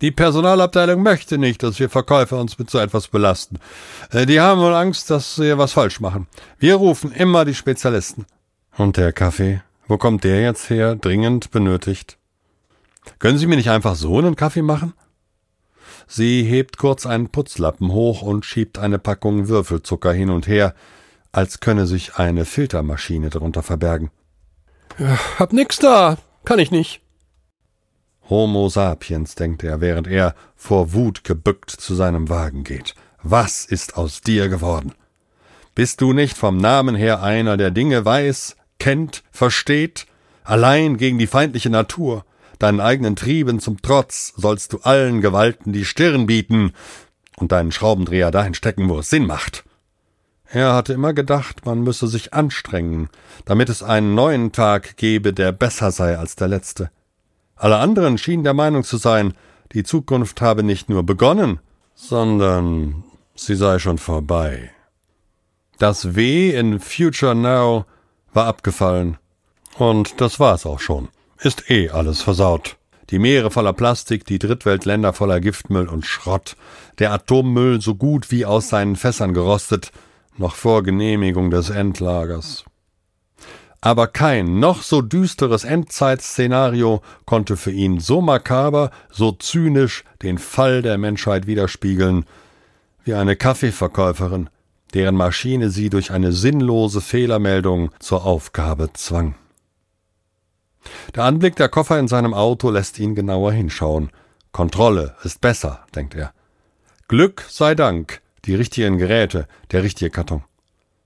Die 0.00 0.10
Personalabteilung 0.10 1.02
möchte 1.02 1.38
nicht, 1.38 1.62
dass 1.62 1.78
wir 1.78 1.88
Verkäufer 1.88 2.38
uns 2.38 2.58
mit 2.58 2.70
so 2.70 2.78
etwas 2.78 3.08
belasten. 3.08 3.58
Äh, 4.10 4.26
die 4.26 4.40
haben 4.40 4.60
wohl 4.60 4.74
Angst, 4.74 5.10
dass 5.10 5.38
wir 5.38 5.58
was 5.58 5.72
falsch 5.72 6.00
machen. 6.00 6.26
Wir 6.58 6.76
rufen 6.76 7.10
immer 7.12 7.44
die 7.44 7.54
Spezialisten. 7.54 8.26
Und 8.76 8.96
der 8.96 9.12
Kaffee? 9.12 9.62
Wo 9.86 9.98
kommt 9.98 10.24
der 10.24 10.42
jetzt 10.42 10.70
her? 10.70 10.96
Dringend 10.96 11.50
benötigt. 11.50 12.18
Können 13.18 13.38
Sie 13.38 13.46
mir 13.46 13.56
nicht 13.56 13.70
einfach 13.70 13.96
so 13.96 14.18
einen 14.18 14.36
Kaffee 14.36 14.62
machen? 14.62 14.94
Sie 16.06 16.42
hebt 16.42 16.78
kurz 16.78 17.06
einen 17.06 17.28
Putzlappen 17.28 17.92
hoch 17.92 18.22
und 18.22 18.44
schiebt 18.44 18.78
eine 18.78 18.98
Packung 18.98 19.48
Würfelzucker 19.48 20.12
hin 20.12 20.30
und 20.30 20.46
her, 20.46 20.74
als 21.34 21.60
könne 21.60 21.86
sich 21.86 22.16
eine 22.16 22.44
Filtermaschine 22.44 23.28
darunter 23.28 23.62
verbergen. 23.62 24.10
Hab 25.38 25.52
nix 25.52 25.78
da. 25.78 26.16
Kann 26.44 26.58
ich 26.58 26.70
nicht. 26.70 27.00
Homo 28.28 28.68
sapiens, 28.68 29.34
denkt 29.34 29.64
er, 29.64 29.80
während 29.80 30.06
er 30.06 30.34
vor 30.54 30.92
Wut 30.92 31.24
gebückt 31.24 31.70
zu 31.70 31.94
seinem 31.94 32.28
Wagen 32.28 32.64
geht. 32.64 32.94
Was 33.22 33.64
ist 33.64 33.96
aus 33.96 34.20
dir 34.20 34.48
geworden? 34.48 34.92
Bist 35.74 36.00
du 36.00 36.12
nicht 36.12 36.36
vom 36.36 36.56
Namen 36.56 36.94
her 36.94 37.22
einer, 37.22 37.56
der 37.56 37.70
Dinge 37.70 38.04
weiß, 38.04 38.56
kennt, 38.78 39.24
versteht, 39.32 40.06
allein 40.44 40.96
gegen 40.96 41.18
die 41.18 41.26
feindliche 41.26 41.70
Natur? 41.70 42.24
Deinen 42.58 42.80
eigenen 42.80 43.16
Trieben 43.16 43.58
zum 43.58 43.82
Trotz 43.82 44.32
sollst 44.36 44.72
du 44.72 44.78
allen 44.82 45.20
Gewalten 45.20 45.72
die 45.72 45.84
Stirn 45.84 46.26
bieten 46.26 46.72
und 47.36 47.50
deinen 47.50 47.72
Schraubendreher 47.72 48.30
dahin 48.30 48.54
stecken, 48.54 48.88
wo 48.88 49.00
es 49.00 49.10
Sinn 49.10 49.26
macht. 49.26 49.64
Er 50.54 50.72
hatte 50.72 50.92
immer 50.92 51.12
gedacht, 51.14 51.66
man 51.66 51.82
müsse 51.82 52.06
sich 52.06 52.32
anstrengen, 52.32 53.08
damit 53.44 53.68
es 53.68 53.82
einen 53.82 54.14
neuen 54.14 54.52
Tag 54.52 54.96
gebe, 54.96 55.32
der 55.32 55.50
besser 55.50 55.90
sei 55.90 56.16
als 56.16 56.36
der 56.36 56.46
letzte. 56.46 56.92
Alle 57.56 57.78
anderen 57.78 58.18
schienen 58.18 58.44
der 58.44 58.54
Meinung 58.54 58.84
zu 58.84 58.96
sein, 58.96 59.34
die 59.72 59.82
Zukunft 59.82 60.40
habe 60.40 60.62
nicht 60.62 60.88
nur 60.88 61.02
begonnen, 61.02 61.58
sondern 61.96 63.02
sie 63.34 63.56
sei 63.56 63.80
schon 63.80 63.98
vorbei. 63.98 64.70
Das 65.80 66.14
W 66.14 66.50
in 66.50 66.78
Future 66.78 67.34
Now 67.34 67.84
war 68.32 68.46
abgefallen. 68.46 69.18
Und 69.76 70.20
das 70.20 70.38
war's 70.38 70.66
auch 70.66 70.78
schon. 70.78 71.08
Ist 71.40 71.68
eh 71.68 71.90
alles 71.90 72.22
versaut. 72.22 72.76
Die 73.10 73.18
Meere 73.18 73.50
voller 73.50 73.72
Plastik, 73.72 74.24
die 74.24 74.38
Drittweltländer 74.38 75.14
voller 75.14 75.40
Giftmüll 75.40 75.88
und 75.88 76.06
Schrott, 76.06 76.54
der 77.00 77.12
Atommüll 77.12 77.80
so 77.80 77.96
gut 77.96 78.30
wie 78.30 78.46
aus 78.46 78.68
seinen 78.68 78.94
Fässern 78.94 79.34
gerostet, 79.34 79.90
noch 80.36 80.54
vor 80.54 80.82
Genehmigung 80.82 81.50
des 81.50 81.70
Endlagers. 81.70 82.64
Aber 83.80 84.06
kein 84.06 84.60
noch 84.60 84.82
so 84.82 85.02
düsteres 85.02 85.64
Endzeitszenario 85.64 87.02
konnte 87.26 87.58
für 87.58 87.70
ihn 87.70 88.00
so 88.00 88.22
makaber, 88.22 88.90
so 89.10 89.32
zynisch 89.32 90.04
den 90.22 90.38
Fall 90.38 90.80
der 90.80 90.96
Menschheit 90.96 91.46
widerspiegeln, 91.46 92.24
wie 93.04 93.12
eine 93.12 93.36
Kaffeeverkäuferin, 93.36 94.48
deren 94.94 95.16
Maschine 95.16 95.68
sie 95.68 95.90
durch 95.90 96.12
eine 96.12 96.32
sinnlose 96.32 97.02
Fehlermeldung 97.02 97.90
zur 97.98 98.24
Aufgabe 98.24 98.94
zwang. 98.94 99.34
Der 101.14 101.24
Anblick 101.24 101.56
der 101.56 101.68
Koffer 101.68 101.98
in 101.98 102.08
seinem 102.08 102.32
Auto 102.32 102.70
lässt 102.70 102.98
ihn 102.98 103.14
genauer 103.14 103.52
hinschauen. 103.52 104.10
Kontrolle 104.52 105.14
ist 105.24 105.42
besser, 105.42 105.84
denkt 105.94 106.14
er. 106.14 106.32
Glück 107.08 107.44
sei 107.50 107.74
Dank, 107.74 108.22
die 108.46 108.54
richtigen 108.54 108.98
Geräte, 108.98 109.46
der 109.72 109.82
richtige 109.82 110.10
Karton. 110.10 110.44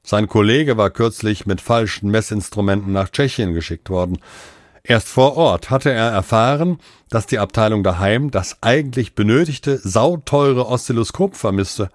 Sein 0.03 0.29
Kollege 0.29 0.77
war 0.77 0.91
kürzlich 0.91 1.47
mit 1.47 1.61
falschen 1.61 2.11
Messinstrumenten 2.11 2.93
nach 2.93 3.11
Tschechien 3.11 3.53
geschickt 3.53 3.91
worden. 3.91 4.19
Erst 4.83 5.09
vor 5.09 5.37
Ort 5.37 5.69
hatte 5.69 5.91
er 5.91 6.09
erfahren, 6.11 6.79
dass 7.11 7.27
die 7.27 7.39
Abteilung 7.39 7.83
daheim 7.83 8.31
das 8.31 8.63
eigentlich 8.63 9.15
benötigte, 9.15 9.77
sauteure 9.77 10.69
Oszilloskop 10.69 11.37
vermisste. 11.37 11.91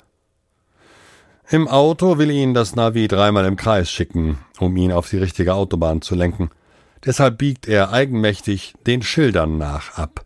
Im 1.49 1.67
Auto 1.67 2.19
will 2.19 2.29
ihn 2.29 2.53
das 2.53 2.75
Navi 2.75 3.07
dreimal 3.07 3.45
im 3.45 3.55
Kreis 3.55 3.89
schicken, 3.89 4.37
um 4.59 4.77
ihn 4.77 4.91
auf 4.91 5.09
die 5.09 5.17
richtige 5.17 5.55
Autobahn 5.55 6.01
zu 6.01 6.15
lenken. 6.15 6.51
Deshalb 7.03 7.37
biegt 7.37 7.67
er 7.67 7.91
eigenmächtig 7.91 8.75
den 8.85 9.01
Schildern 9.01 9.57
nach 9.57 9.97
ab. 9.97 10.25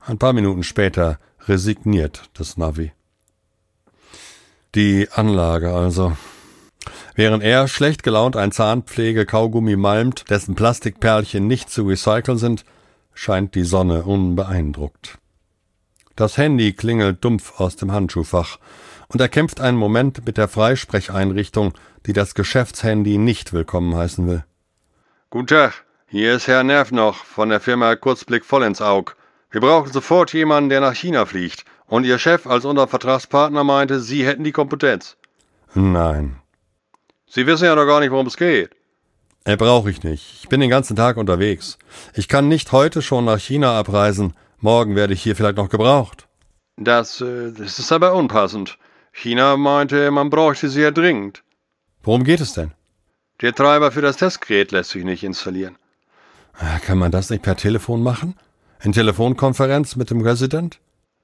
Ein 0.00 0.18
paar 0.18 0.32
Minuten 0.32 0.62
später 0.62 1.18
resigniert 1.46 2.30
das 2.34 2.56
Navi. 2.56 2.92
Die 4.74 5.08
Anlage 5.10 5.72
also. 5.72 6.16
Während 7.14 7.42
er 7.42 7.66
schlecht 7.66 8.02
gelaunt 8.02 8.36
ein 8.36 8.52
Zahnpflege-Kaugummi 8.52 9.76
malmt, 9.76 10.28
dessen 10.28 10.54
Plastikperlchen 10.54 11.46
nicht 11.46 11.70
zu 11.70 11.84
recyceln 11.84 12.36
sind, 12.36 12.64
scheint 13.14 13.54
die 13.54 13.64
Sonne 13.64 14.02
unbeeindruckt. 14.02 15.18
Das 16.14 16.36
Handy 16.36 16.72
klingelt 16.74 17.24
dumpf 17.24 17.58
aus 17.58 17.76
dem 17.76 17.92
Handschuhfach, 17.92 18.58
und 19.08 19.20
er 19.20 19.28
kämpft 19.28 19.60
einen 19.60 19.78
Moment 19.78 20.26
mit 20.26 20.36
der 20.36 20.48
Freisprecheinrichtung, 20.48 21.72
die 22.06 22.12
das 22.12 22.34
Geschäftshandy 22.34 23.18
nicht 23.18 23.52
willkommen 23.52 23.94
heißen 23.94 24.26
will. 24.26 24.44
Guten 25.30 25.46
Tag, 25.46 25.84
hier 26.08 26.34
ist 26.34 26.48
Herr 26.48 26.64
Nerv 26.64 26.92
noch 26.92 27.24
von 27.24 27.48
der 27.48 27.60
Firma 27.60 27.96
Kurzblick 27.96 28.44
voll 28.44 28.62
ins 28.64 28.82
Aug. 28.82 29.16
Wir 29.50 29.60
brauchen 29.60 29.92
sofort 29.92 30.32
jemanden, 30.32 30.70
der 30.70 30.80
nach 30.80 30.94
China 30.94 31.26
fliegt. 31.26 31.64
Und 31.86 32.04
Ihr 32.04 32.18
Chef 32.18 32.46
als 32.46 32.64
unser 32.64 32.88
Vertragspartner 32.88 33.62
meinte, 33.62 34.00
Sie 34.00 34.26
hätten 34.26 34.44
die 34.44 34.52
Kompetenz. 34.52 35.16
Nein. 35.74 36.36
Sie 37.28 37.46
wissen 37.46 37.64
ja 37.64 37.74
noch 37.74 37.86
gar 37.86 38.00
nicht, 38.00 38.10
worum 38.10 38.26
es 38.26 38.36
geht. 38.36 38.70
Äh, 39.44 39.56
brauche 39.56 39.90
ich 39.90 40.02
nicht. 40.02 40.40
Ich 40.42 40.48
bin 40.48 40.60
den 40.60 40.70
ganzen 40.70 40.96
Tag 40.96 41.16
unterwegs. 41.16 41.78
Ich 42.14 42.26
kann 42.26 42.48
nicht 42.48 42.72
heute 42.72 43.02
schon 43.02 43.24
nach 43.24 43.38
China 43.38 43.78
abreisen. 43.78 44.34
Morgen 44.58 44.96
werde 44.96 45.14
ich 45.14 45.22
hier 45.22 45.36
vielleicht 45.36 45.56
noch 45.56 45.68
gebraucht. 45.68 46.26
Das, 46.76 47.20
äh, 47.20 47.52
das 47.52 47.78
ist 47.78 47.92
aber 47.92 48.14
unpassend. 48.14 48.78
China 49.12 49.56
meinte, 49.56 50.10
man 50.10 50.30
bräuchte 50.30 50.68
sie 50.68 50.82
ja 50.82 50.90
dringend. 50.90 51.42
Worum 52.02 52.24
geht 52.24 52.40
es 52.40 52.54
denn? 52.54 52.72
Der 53.40 53.54
Treiber 53.54 53.92
für 53.92 54.02
das 54.02 54.16
Testgerät 54.16 54.72
lässt 54.72 54.90
sich 54.90 55.04
nicht 55.04 55.22
installieren. 55.22 55.76
Äh, 56.58 56.80
kann 56.80 56.98
man 56.98 57.12
das 57.12 57.30
nicht 57.30 57.42
per 57.42 57.56
Telefon 57.56 58.02
machen? 58.02 58.34
In 58.82 58.92
Telefonkonferenz 58.92 59.96
mit 59.96 60.10
dem 60.10 60.20
Resident? 60.20 60.80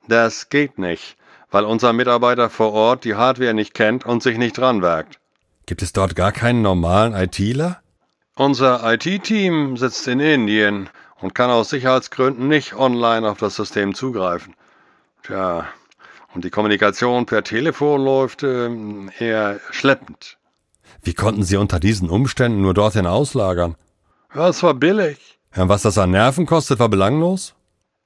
Das 0.08 0.48
geht 0.48 0.78
nicht, 0.78 1.16
weil 1.50 1.64
unser 1.64 1.92
Mitarbeiter 1.92 2.50
vor 2.50 2.72
Ort 2.72 3.04
die 3.04 3.14
Hardware 3.14 3.54
nicht 3.54 3.74
kennt 3.74 4.04
und 4.04 4.22
sich 4.22 4.38
nicht 4.38 4.58
dranwerkt. 4.58 5.18
Gibt 5.66 5.82
es 5.82 5.92
dort 5.92 6.16
gar 6.16 6.32
keinen 6.32 6.62
normalen 6.62 7.14
ITler? 7.14 7.80
Unser 8.34 8.80
IT-Team 8.92 9.76
sitzt 9.76 10.08
in 10.08 10.18
Indien 10.18 10.88
und 11.20 11.34
kann 11.34 11.50
aus 11.50 11.70
Sicherheitsgründen 11.70 12.48
nicht 12.48 12.74
online 12.74 13.28
auf 13.28 13.38
das 13.38 13.56
System 13.56 13.94
zugreifen. 13.94 14.54
Tja, 15.22 15.66
und 16.34 16.44
die 16.44 16.50
Kommunikation 16.50 17.26
per 17.26 17.44
Telefon 17.44 18.04
läuft 18.04 18.42
äh, 18.42 18.70
eher 19.18 19.60
schleppend. 19.70 20.38
Wie 21.02 21.14
konnten 21.14 21.42
Sie 21.42 21.56
unter 21.56 21.78
diesen 21.78 22.08
Umständen 22.08 22.62
nur 22.62 22.74
dorthin 22.74 23.06
auslagern? 23.06 23.76
Ja, 24.34 24.48
es 24.48 24.62
war 24.62 24.74
billig. 24.74 25.38
Ja, 25.54 25.68
was 25.68 25.82
das 25.82 25.98
an 25.98 26.12
Nerven 26.12 26.46
kostet, 26.46 26.78
war 26.78 26.88
belanglos? 26.88 27.54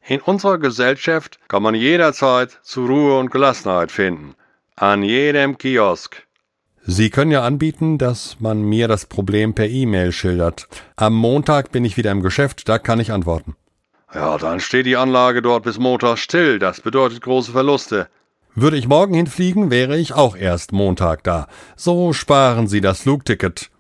In 0.07 0.21
unserer 0.21 0.59
Gesellschaft 0.59 1.39
kann 1.49 1.63
man 1.63 1.75
jederzeit 1.75 2.59
zu 2.63 2.87
Ruhe 2.87 3.19
und 3.19 3.31
Gelassenheit 3.31 3.91
finden. 3.91 4.35
An 4.77 5.03
jedem 5.03 5.57
Kiosk. 5.57 6.27
Sie 6.89 7.11
können 7.11 7.33
ja 7.33 7.43
anbieten, 7.43 7.99
dass 7.99 8.37
man 8.39 8.63
mir 8.63 8.87
das 8.87 9.07
Problem 9.07 9.55
per 9.55 9.69
E-Mail 9.69 10.13
schildert. 10.13 10.69
Am 10.95 11.15
Montag 11.15 11.73
bin 11.73 11.85
ich 11.85 11.97
wieder 11.97 12.13
im 12.13 12.23
Geschäft, 12.23 12.69
da 12.69 12.79
kann 12.79 13.01
ich 13.01 13.11
antworten. 13.11 13.57
Ja, 14.15 14.39
dann 14.39 14.61
steht 14.61 14.87
die 14.87 14.97
Anlage 14.97 15.43
dort 15.43 15.65
bis 15.65 15.79
Montag 15.79 16.19
still. 16.19 16.61
Das 16.61 16.81
bedeutet 16.81 17.23
große 17.23 17.51
Verluste. 17.51 18.09
Würde 18.55 18.77
ich 18.77 18.89
morgen 18.89 19.15
hinfliegen, 19.15 19.71
wäre 19.71 19.99
ich 19.99 20.15
auch 20.15 20.37
erst 20.37 20.73
Montag 20.73 21.25
da. 21.25 21.49
So 21.75 22.13
sparen 22.13 22.69
Sie 22.69 22.81
das 22.81 23.01
Flugticket. 23.01 23.71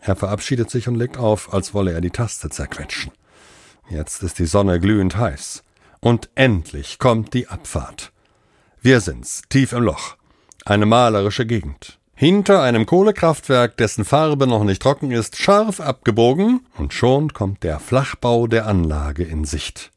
Er 0.00 0.16
verabschiedet 0.16 0.70
sich 0.70 0.88
und 0.88 0.94
legt 0.94 1.18
auf, 1.18 1.52
als 1.52 1.74
wolle 1.74 1.92
er 1.92 2.00
die 2.00 2.10
Taste 2.10 2.50
zerquetschen. 2.50 3.12
Jetzt 3.90 4.22
ist 4.22 4.38
die 4.38 4.46
Sonne 4.46 4.80
glühend 4.80 5.16
heiß. 5.16 5.64
Und 6.00 6.30
endlich 6.34 6.98
kommt 6.98 7.34
die 7.34 7.48
Abfahrt. 7.48 8.12
Wir 8.80 9.00
sind's, 9.00 9.42
tief 9.48 9.72
im 9.72 9.82
Loch. 9.82 10.16
Eine 10.64 10.86
malerische 10.86 11.46
Gegend. 11.46 11.98
Hinter 12.14 12.62
einem 12.62 12.84
Kohlekraftwerk, 12.84 13.76
dessen 13.76 14.04
Farbe 14.04 14.46
noch 14.46 14.64
nicht 14.64 14.82
trocken 14.82 15.10
ist, 15.10 15.36
scharf 15.36 15.80
abgebogen, 15.80 16.66
und 16.76 16.92
schon 16.92 17.32
kommt 17.32 17.62
der 17.62 17.78
Flachbau 17.78 18.46
der 18.46 18.66
Anlage 18.66 19.24
in 19.24 19.44
Sicht. 19.44 19.92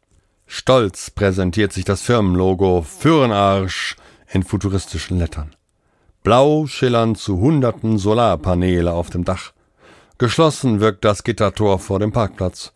Stolz 0.46 1.10
präsentiert 1.10 1.74
sich 1.74 1.86
das 1.86 2.02
Firmenlogo 2.02 2.84
Fürnarsch 2.84 3.96
in 4.32 4.44
futuristischen 4.44 5.18
Lettern. 5.18 5.56
Blau 6.24 6.68
schillern 6.68 7.16
zu 7.16 7.40
Hunderten 7.40 7.98
Solarpaneele 7.98 8.94
auf 8.94 9.10
dem 9.10 9.26
Dach. 9.26 9.54
Geschlossen 10.22 10.82
wirkt 10.82 11.04
das 11.04 11.24
Gittertor 11.24 11.80
vor 11.80 11.98
dem 11.98 12.12
Parkplatz. 12.12 12.72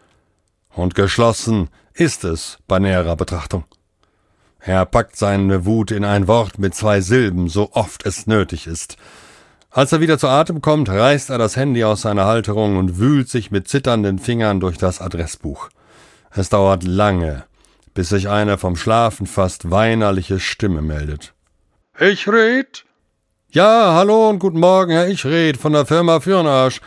Und 0.74 0.96
geschlossen 0.96 1.70
ist 1.94 2.24
es 2.24 2.58
bei 2.68 2.80
näherer 2.80 3.16
Betrachtung. 3.16 3.66
Er 4.60 4.84
packt 4.88 5.16
seine 5.16 5.64
Wut 5.64 5.92
in 5.92 6.04
ein 6.04 6.28
Wort 6.28 6.58
mit 6.58 6.74
zwei 6.74 7.02
Silben, 7.02 7.48
so 7.48 7.72
oft 7.74 8.04
es 8.04 8.26
nötig 8.26 8.66
ist. 8.66 8.98
Als 9.70 9.92
er 9.92 10.02
wieder 10.02 10.18
zu 10.18 10.28
Atem 10.28 10.60
kommt, 10.64 10.90
reißt 10.90 11.30
er 11.30 11.38
das 11.38 11.56
Handy 11.56 11.84
aus 11.84 12.02
seiner 12.02 12.26
Halterung 12.26 12.78
und 12.78 12.98
wühlt 12.98 13.30
sich 13.30 13.52
mit 13.52 13.68
zitternden 13.68 14.18
Fingern 14.18 14.60
durch 14.60 14.80
das 14.80 15.00
Adressbuch. 15.00 15.70
Es 16.32 16.50
dauert 16.50 16.84
lange, 16.84 17.44
bis 17.94 18.10
sich 18.10 18.28
eine 18.28 18.58
vom 18.58 18.76
Schlafen 18.76 19.28
fast 19.28 19.70
weinerliche 19.70 20.40
Stimme 20.40 20.82
meldet. 20.82 21.36
Ich 22.00 22.28
red? 22.28 22.86
Ja, 23.52 23.94
hallo 23.94 24.30
und 24.30 24.40
guten 24.40 24.60
Morgen, 24.60 24.94
Herr 24.94 25.08
Ich 25.08 25.26
red 25.26 25.58
von 25.58 25.74
der 25.74 25.86
Firma 25.86 26.20
Fürnarsch. 26.22 26.82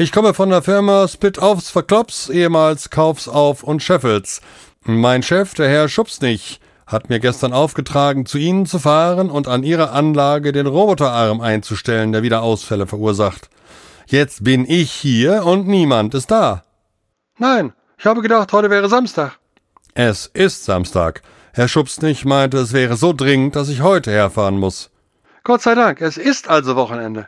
Ich 0.00 0.12
komme 0.12 0.32
von 0.32 0.48
der 0.48 0.62
Firma 0.62 1.08
Spit 1.08 1.38
Offs 1.38 1.70
Verklops, 1.70 2.28
ehemals 2.28 2.88
Kaufsauf 2.90 3.64
und 3.64 3.82
Scheffels. 3.82 4.40
Mein 4.84 5.24
Chef, 5.24 5.54
der 5.54 5.68
Herr 5.68 5.88
Schubsnich, 5.88 6.60
hat 6.86 7.08
mir 7.08 7.18
gestern 7.18 7.52
aufgetragen, 7.52 8.24
zu 8.24 8.38
Ihnen 8.38 8.64
zu 8.64 8.78
fahren 8.78 9.28
und 9.28 9.48
an 9.48 9.64
Ihrer 9.64 9.92
Anlage 9.92 10.52
den 10.52 10.68
Roboterarm 10.68 11.40
einzustellen, 11.40 12.12
der 12.12 12.22
wieder 12.22 12.42
Ausfälle 12.42 12.86
verursacht. 12.86 13.50
Jetzt 14.06 14.44
bin 14.44 14.70
ich 14.70 14.92
hier 14.92 15.44
und 15.44 15.66
niemand 15.66 16.14
ist 16.14 16.30
da. 16.30 16.62
Nein, 17.36 17.72
ich 17.98 18.06
habe 18.06 18.22
gedacht, 18.22 18.52
heute 18.52 18.70
wäre 18.70 18.88
Samstag. 18.88 19.40
Es 19.94 20.26
ist 20.26 20.64
Samstag. 20.64 21.22
Herr 21.52 21.66
Schubsnich 21.66 22.24
meinte, 22.24 22.58
es 22.58 22.72
wäre 22.72 22.94
so 22.94 23.12
dringend, 23.12 23.56
dass 23.56 23.68
ich 23.68 23.82
heute 23.82 24.12
herfahren 24.12 24.60
muss. 24.60 24.92
Gott 25.42 25.62
sei 25.62 25.74
Dank, 25.74 26.00
es 26.00 26.18
ist 26.18 26.48
also 26.48 26.76
Wochenende. 26.76 27.26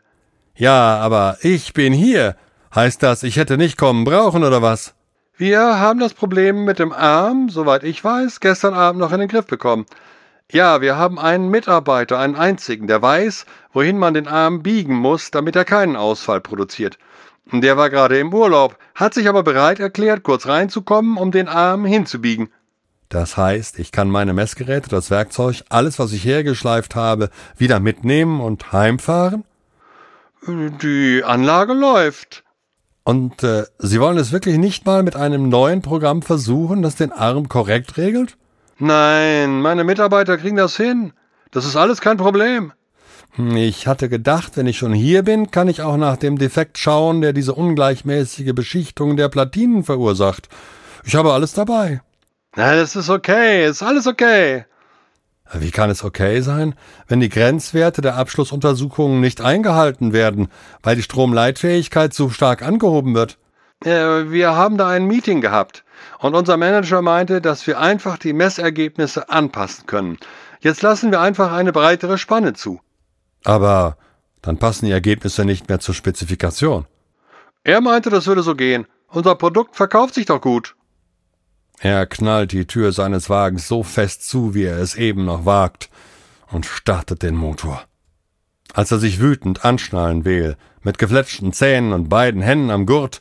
Ja, 0.54 0.98
aber 0.98 1.38
ich 1.42 1.72
bin 1.74 1.92
hier. 1.92 2.36
Heißt 2.74 3.02
das, 3.02 3.22
ich 3.24 3.36
hätte 3.36 3.56
nicht 3.56 3.76
kommen 3.76 4.04
brauchen 4.04 4.44
oder 4.44 4.62
was? 4.62 4.94
Wir 5.36 5.80
haben 5.80 5.98
das 5.98 6.14
Problem 6.14 6.64
mit 6.64 6.78
dem 6.78 6.92
Arm, 6.92 7.48
soweit 7.48 7.82
ich 7.82 8.04
weiß, 8.04 8.40
gestern 8.40 8.74
Abend 8.74 9.00
noch 9.00 9.12
in 9.12 9.20
den 9.20 9.28
Griff 9.28 9.46
bekommen. 9.46 9.86
Ja, 10.52 10.80
wir 10.80 10.96
haben 10.96 11.18
einen 11.18 11.48
Mitarbeiter, 11.48 12.18
einen 12.18 12.36
einzigen, 12.36 12.86
der 12.86 13.00
weiß, 13.00 13.46
wohin 13.72 13.98
man 13.98 14.14
den 14.14 14.28
Arm 14.28 14.62
biegen 14.62 14.94
muss, 14.94 15.30
damit 15.30 15.56
er 15.56 15.64
keinen 15.64 15.96
Ausfall 15.96 16.40
produziert. 16.40 16.98
Der 17.52 17.76
war 17.76 17.90
gerade 17.90 18.18
im 18.18 18.32
Urlaub, 18.32 18.76
hat 18.94 19.14
sich 19.14 19.28
aber 19.28 19.42
bereit 19.42 19.80
erklärt, 19.80 20.22
kurz 20.22 20.46
reinzukommen, 20.46 21.16
um 21.16 21.32
den 21.32 21.48
Arm 21.48 21.84
hinzubiegen. 21.84 22.50
Das 23.08 23.36
heißt, 23.36 23.80
ich 23.80 23.90
kann 23.90 24.08
meine 24.08 24.32
Messgeräte, 24.32 24.88
das 24.88 25.10
Werkzeug, 25.10 25.62
alles, 25.68 25.98
was 25.98 26.12
ich 26.12 26.24
hergeschleift 26.24 26.94
habe, 26.94 27.30
wieder 27.56 27.80
mitnehmen 27.80 28.40
und 28.40 28.72
heimfahren? 28.72 29.44
Die 30.46 31.22
Anlage 31.24 31.72
läuft. 31.72 32.44
Und 33.10 33.42
äh, 33.42 33.64
Sie 33.80 34.00
wollen 34.00 34.18
es 34.18 34.30
wirklich 34.30 34.56
nicht 34.56 34.86
mal 34.86 35.02
mit 35.02 35.16
einem 35.16 35.48
neuen 35.48 35.82
Programm 35.82 36.22
versuchen, 36.22 36.80
das 36.80 36.94
den 36.94 37.10
Arm 37.10 37.48
korrekt 37.48 37.96
regelt? 37.96 38.36
Nein, 38.78 39.60
meine 39.62 39.82
Mitarbeiter 39.82 40.38
kriegen 40.38 40.54
das 40.54 40.76
hin. 40.76 41.12
Das 41.50 41.64
ist 41.64 41.74
alles 41.74 42.00
kein 42.00 42.18
Problem. 42.18 42.72
Hm, 43.32 43.56
ich 43.56 43.88
hatte 43.88 44.08
gedacht, 44.08 44.52
wenn 44.56 44.68
ich 44.68 44.78
schon 44.78 44.92
hier 44.92 45.24
bin, 45.24 45.50
kann 45.50 45.66
ich 45.66 45.82
auch 45.82 45.96
nach 45.96 46.18
dem 46.18 46.38
Defekt 46.38 46.78
schauen, 46.78 47.20
der 47.20 47.32
diese 47.32 47.52
ungleichmäßige 47.52 48.54
Beschichtung 48.54 49.16
der 49.16 49.28
Platinen 49.28 49.82
verursacht. 49.82 50.48
Ich 51.02 51.16
habe 51.16 51.32
alles 51.32 51.52
dabei. 51.52 52.02
Na, 52.54 52.76
das 52.76 52.94
ist 52.94 53.10
okay, 53.10 53.66
ist 53.66 53.82
alles 53.82 54.06
okay. 54.06 54.66
Wie 55.52 55.70
kann 55.70 55.90
es 55.90 56.04
okay 56.04 56.40
sein, 56.42 56.74
wenn 57.08 57.20
die 57.20 57.28
Grenzwerte 57.28 58.02
der 58.02 58.16
Abschlussuntersuchungen 58.16 59.20
nicht 59.20 59.40
eingehalten 59.40 60.12
werden, 60.12 60.48
weil 60.82 60.96
die 60.96 61.02
Stromleitfähigkeit 61.02 62.14
zu 62.14 62.30
stark 62.30 62.62
angehoben 62.62 63.14
wird? 63.14 63.36
Äh, 63.84 64.30
wir 64.30 64.54
haben 64.54 64.76
da 64.76 64.88
ein 64.88 65.06
Meeting 65.06 65.40
gehabt 65.40 65.84
und 66.18 66.34
unser 66.34 66.56
Manager 66.56 67.02
meinte, 67.02 67.40
dass 67.40 67.66
wir 67.66 67.80
einfach 67.80 68.18
die 68.18 68.32
Messergebnisse 68.32 69.28
anpassen 69.28 69.86
können. 69.86 70.18
Jetzt 70.60 70.82
lassen 70.82 71.10
wir 71.10 71.20
einfach 71.20 71.52
eine 71.52 71.72
breitere 71.72 72.18
Spanne 72.18 72.52
zu. 72.52 72.80
Aber 73.44 73.96
dann 74.42 74.58
passen 74.58 74.86
die 74.86 74.92
Ergebnisse 74.92 75.44
nicht 75.44 75.68
mehr 75.68 75.80
zur 75.80 75.94
Spezifikation. 75.94 76.86
Er 77.64 77.80
meinte, 77.80 78.10
das 78.10 78.26
würde 78.26 78.42
so 78.42 78.54
gehen. 78.54 78.86
Unser 79.08 79.34
Produkt 79.34 79.76
verkauft 79.76 80.14
sich 80.14 80.26
doch 80.26 80.40
gut. 80.40 80.76
Er 81.82 82.06
knallt 82.06 82.52
die 82.52 82.66
Tür 82.66 82.92
seines 82.92 83.30
Wagens 83.30 83.66
so 83.66 83.82
fest 83.82 84.28
zu, 84.28 84.54
wie 84.54 84.64
er 84.64 84.76
es 84.78 84.96
eben 84.96 85.24
noch 85.24 85.46
wagt, 85.46 85.88
und 86.52 86.66
startet 86.66 87.22
den 87.22 87.34
Motor. 87.34 87.82
Als 88.74 88.92
er 88.92 88.98
sich 88.98 89.18
wütend 89.18 89.64
anschnallen 89.64 90.26
will, 90.26 90.56
mit 90.82 90.98
gefletschten 90.98 91.54
Zähnen 91.54 91.94
und 91.94 92.10
beiden 92.10 92.42
Händen 92.42 92.70
am 92.70 92.84
Gurt, 92.84 93.20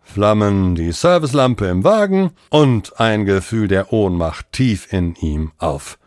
flammen 0.00 0.76
die 0.76 0.92
Servicelampe 0.92 1.66
im 1.66 1.82
Wagen 1.82 2.30
und 2.50 2.98
ein 3.00 3.24
Gefühl 3.24 3.66
der 3.66 3.92
Ohnmacht 3.92 4.52
tief 4.52 4.92
in 4.92 5.16
ihm 5.16 5.50
auf. 5.58 5.98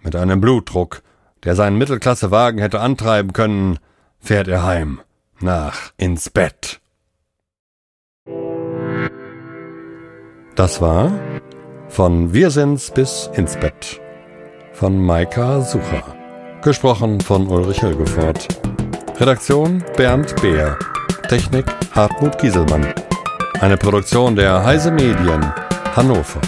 Mit 0.00 0.16
einem 0.16 0.40
Blutdruck, 0.40 1.02
der 1.44 1.54
seinen 1.54 1.78
Mittelklassewagen 1.78 2.60
hätte 2.60 2.80
antreiben 2.80 3.32
können, 3.32 3.78
fährt 4.18 4.48
er 4.48 4.64
heim, 4.64 5.00
nach 5.38 5.92
ins 5.96 6.28
Bett. 6.28 6.80
Das 10.56 10.80
war 10.80 11.12
von 11.96 12.30
Wir 12.30 12.50
sind's 12.50 12.90
bis 12.90 13.30
ins 13.32 13.56
Bett 13.56 14.02
von 14.74 15.02
Maika 15.02 15.62
Sucher. 15.62 16.02
Gesprochen 16.62 17.22
von 17.22 17.48
Ulrich 17.48 17.80
Hilgefort. 17.80 18.46
Redaktion 19.18 19.82
Bernd 19.96 20.36
Beer. 20.42 20.78
Technik 21.30 21.64
Hartmut 21.92 22.36
Gieselmann. 22.36 22.92
Eine 23.62 23.78
Produktion 23.78 24.36
der 24.36 24.62
Heise 24.62 24.90
Medien 24.90 25.50
Hannover. 25.96 26.42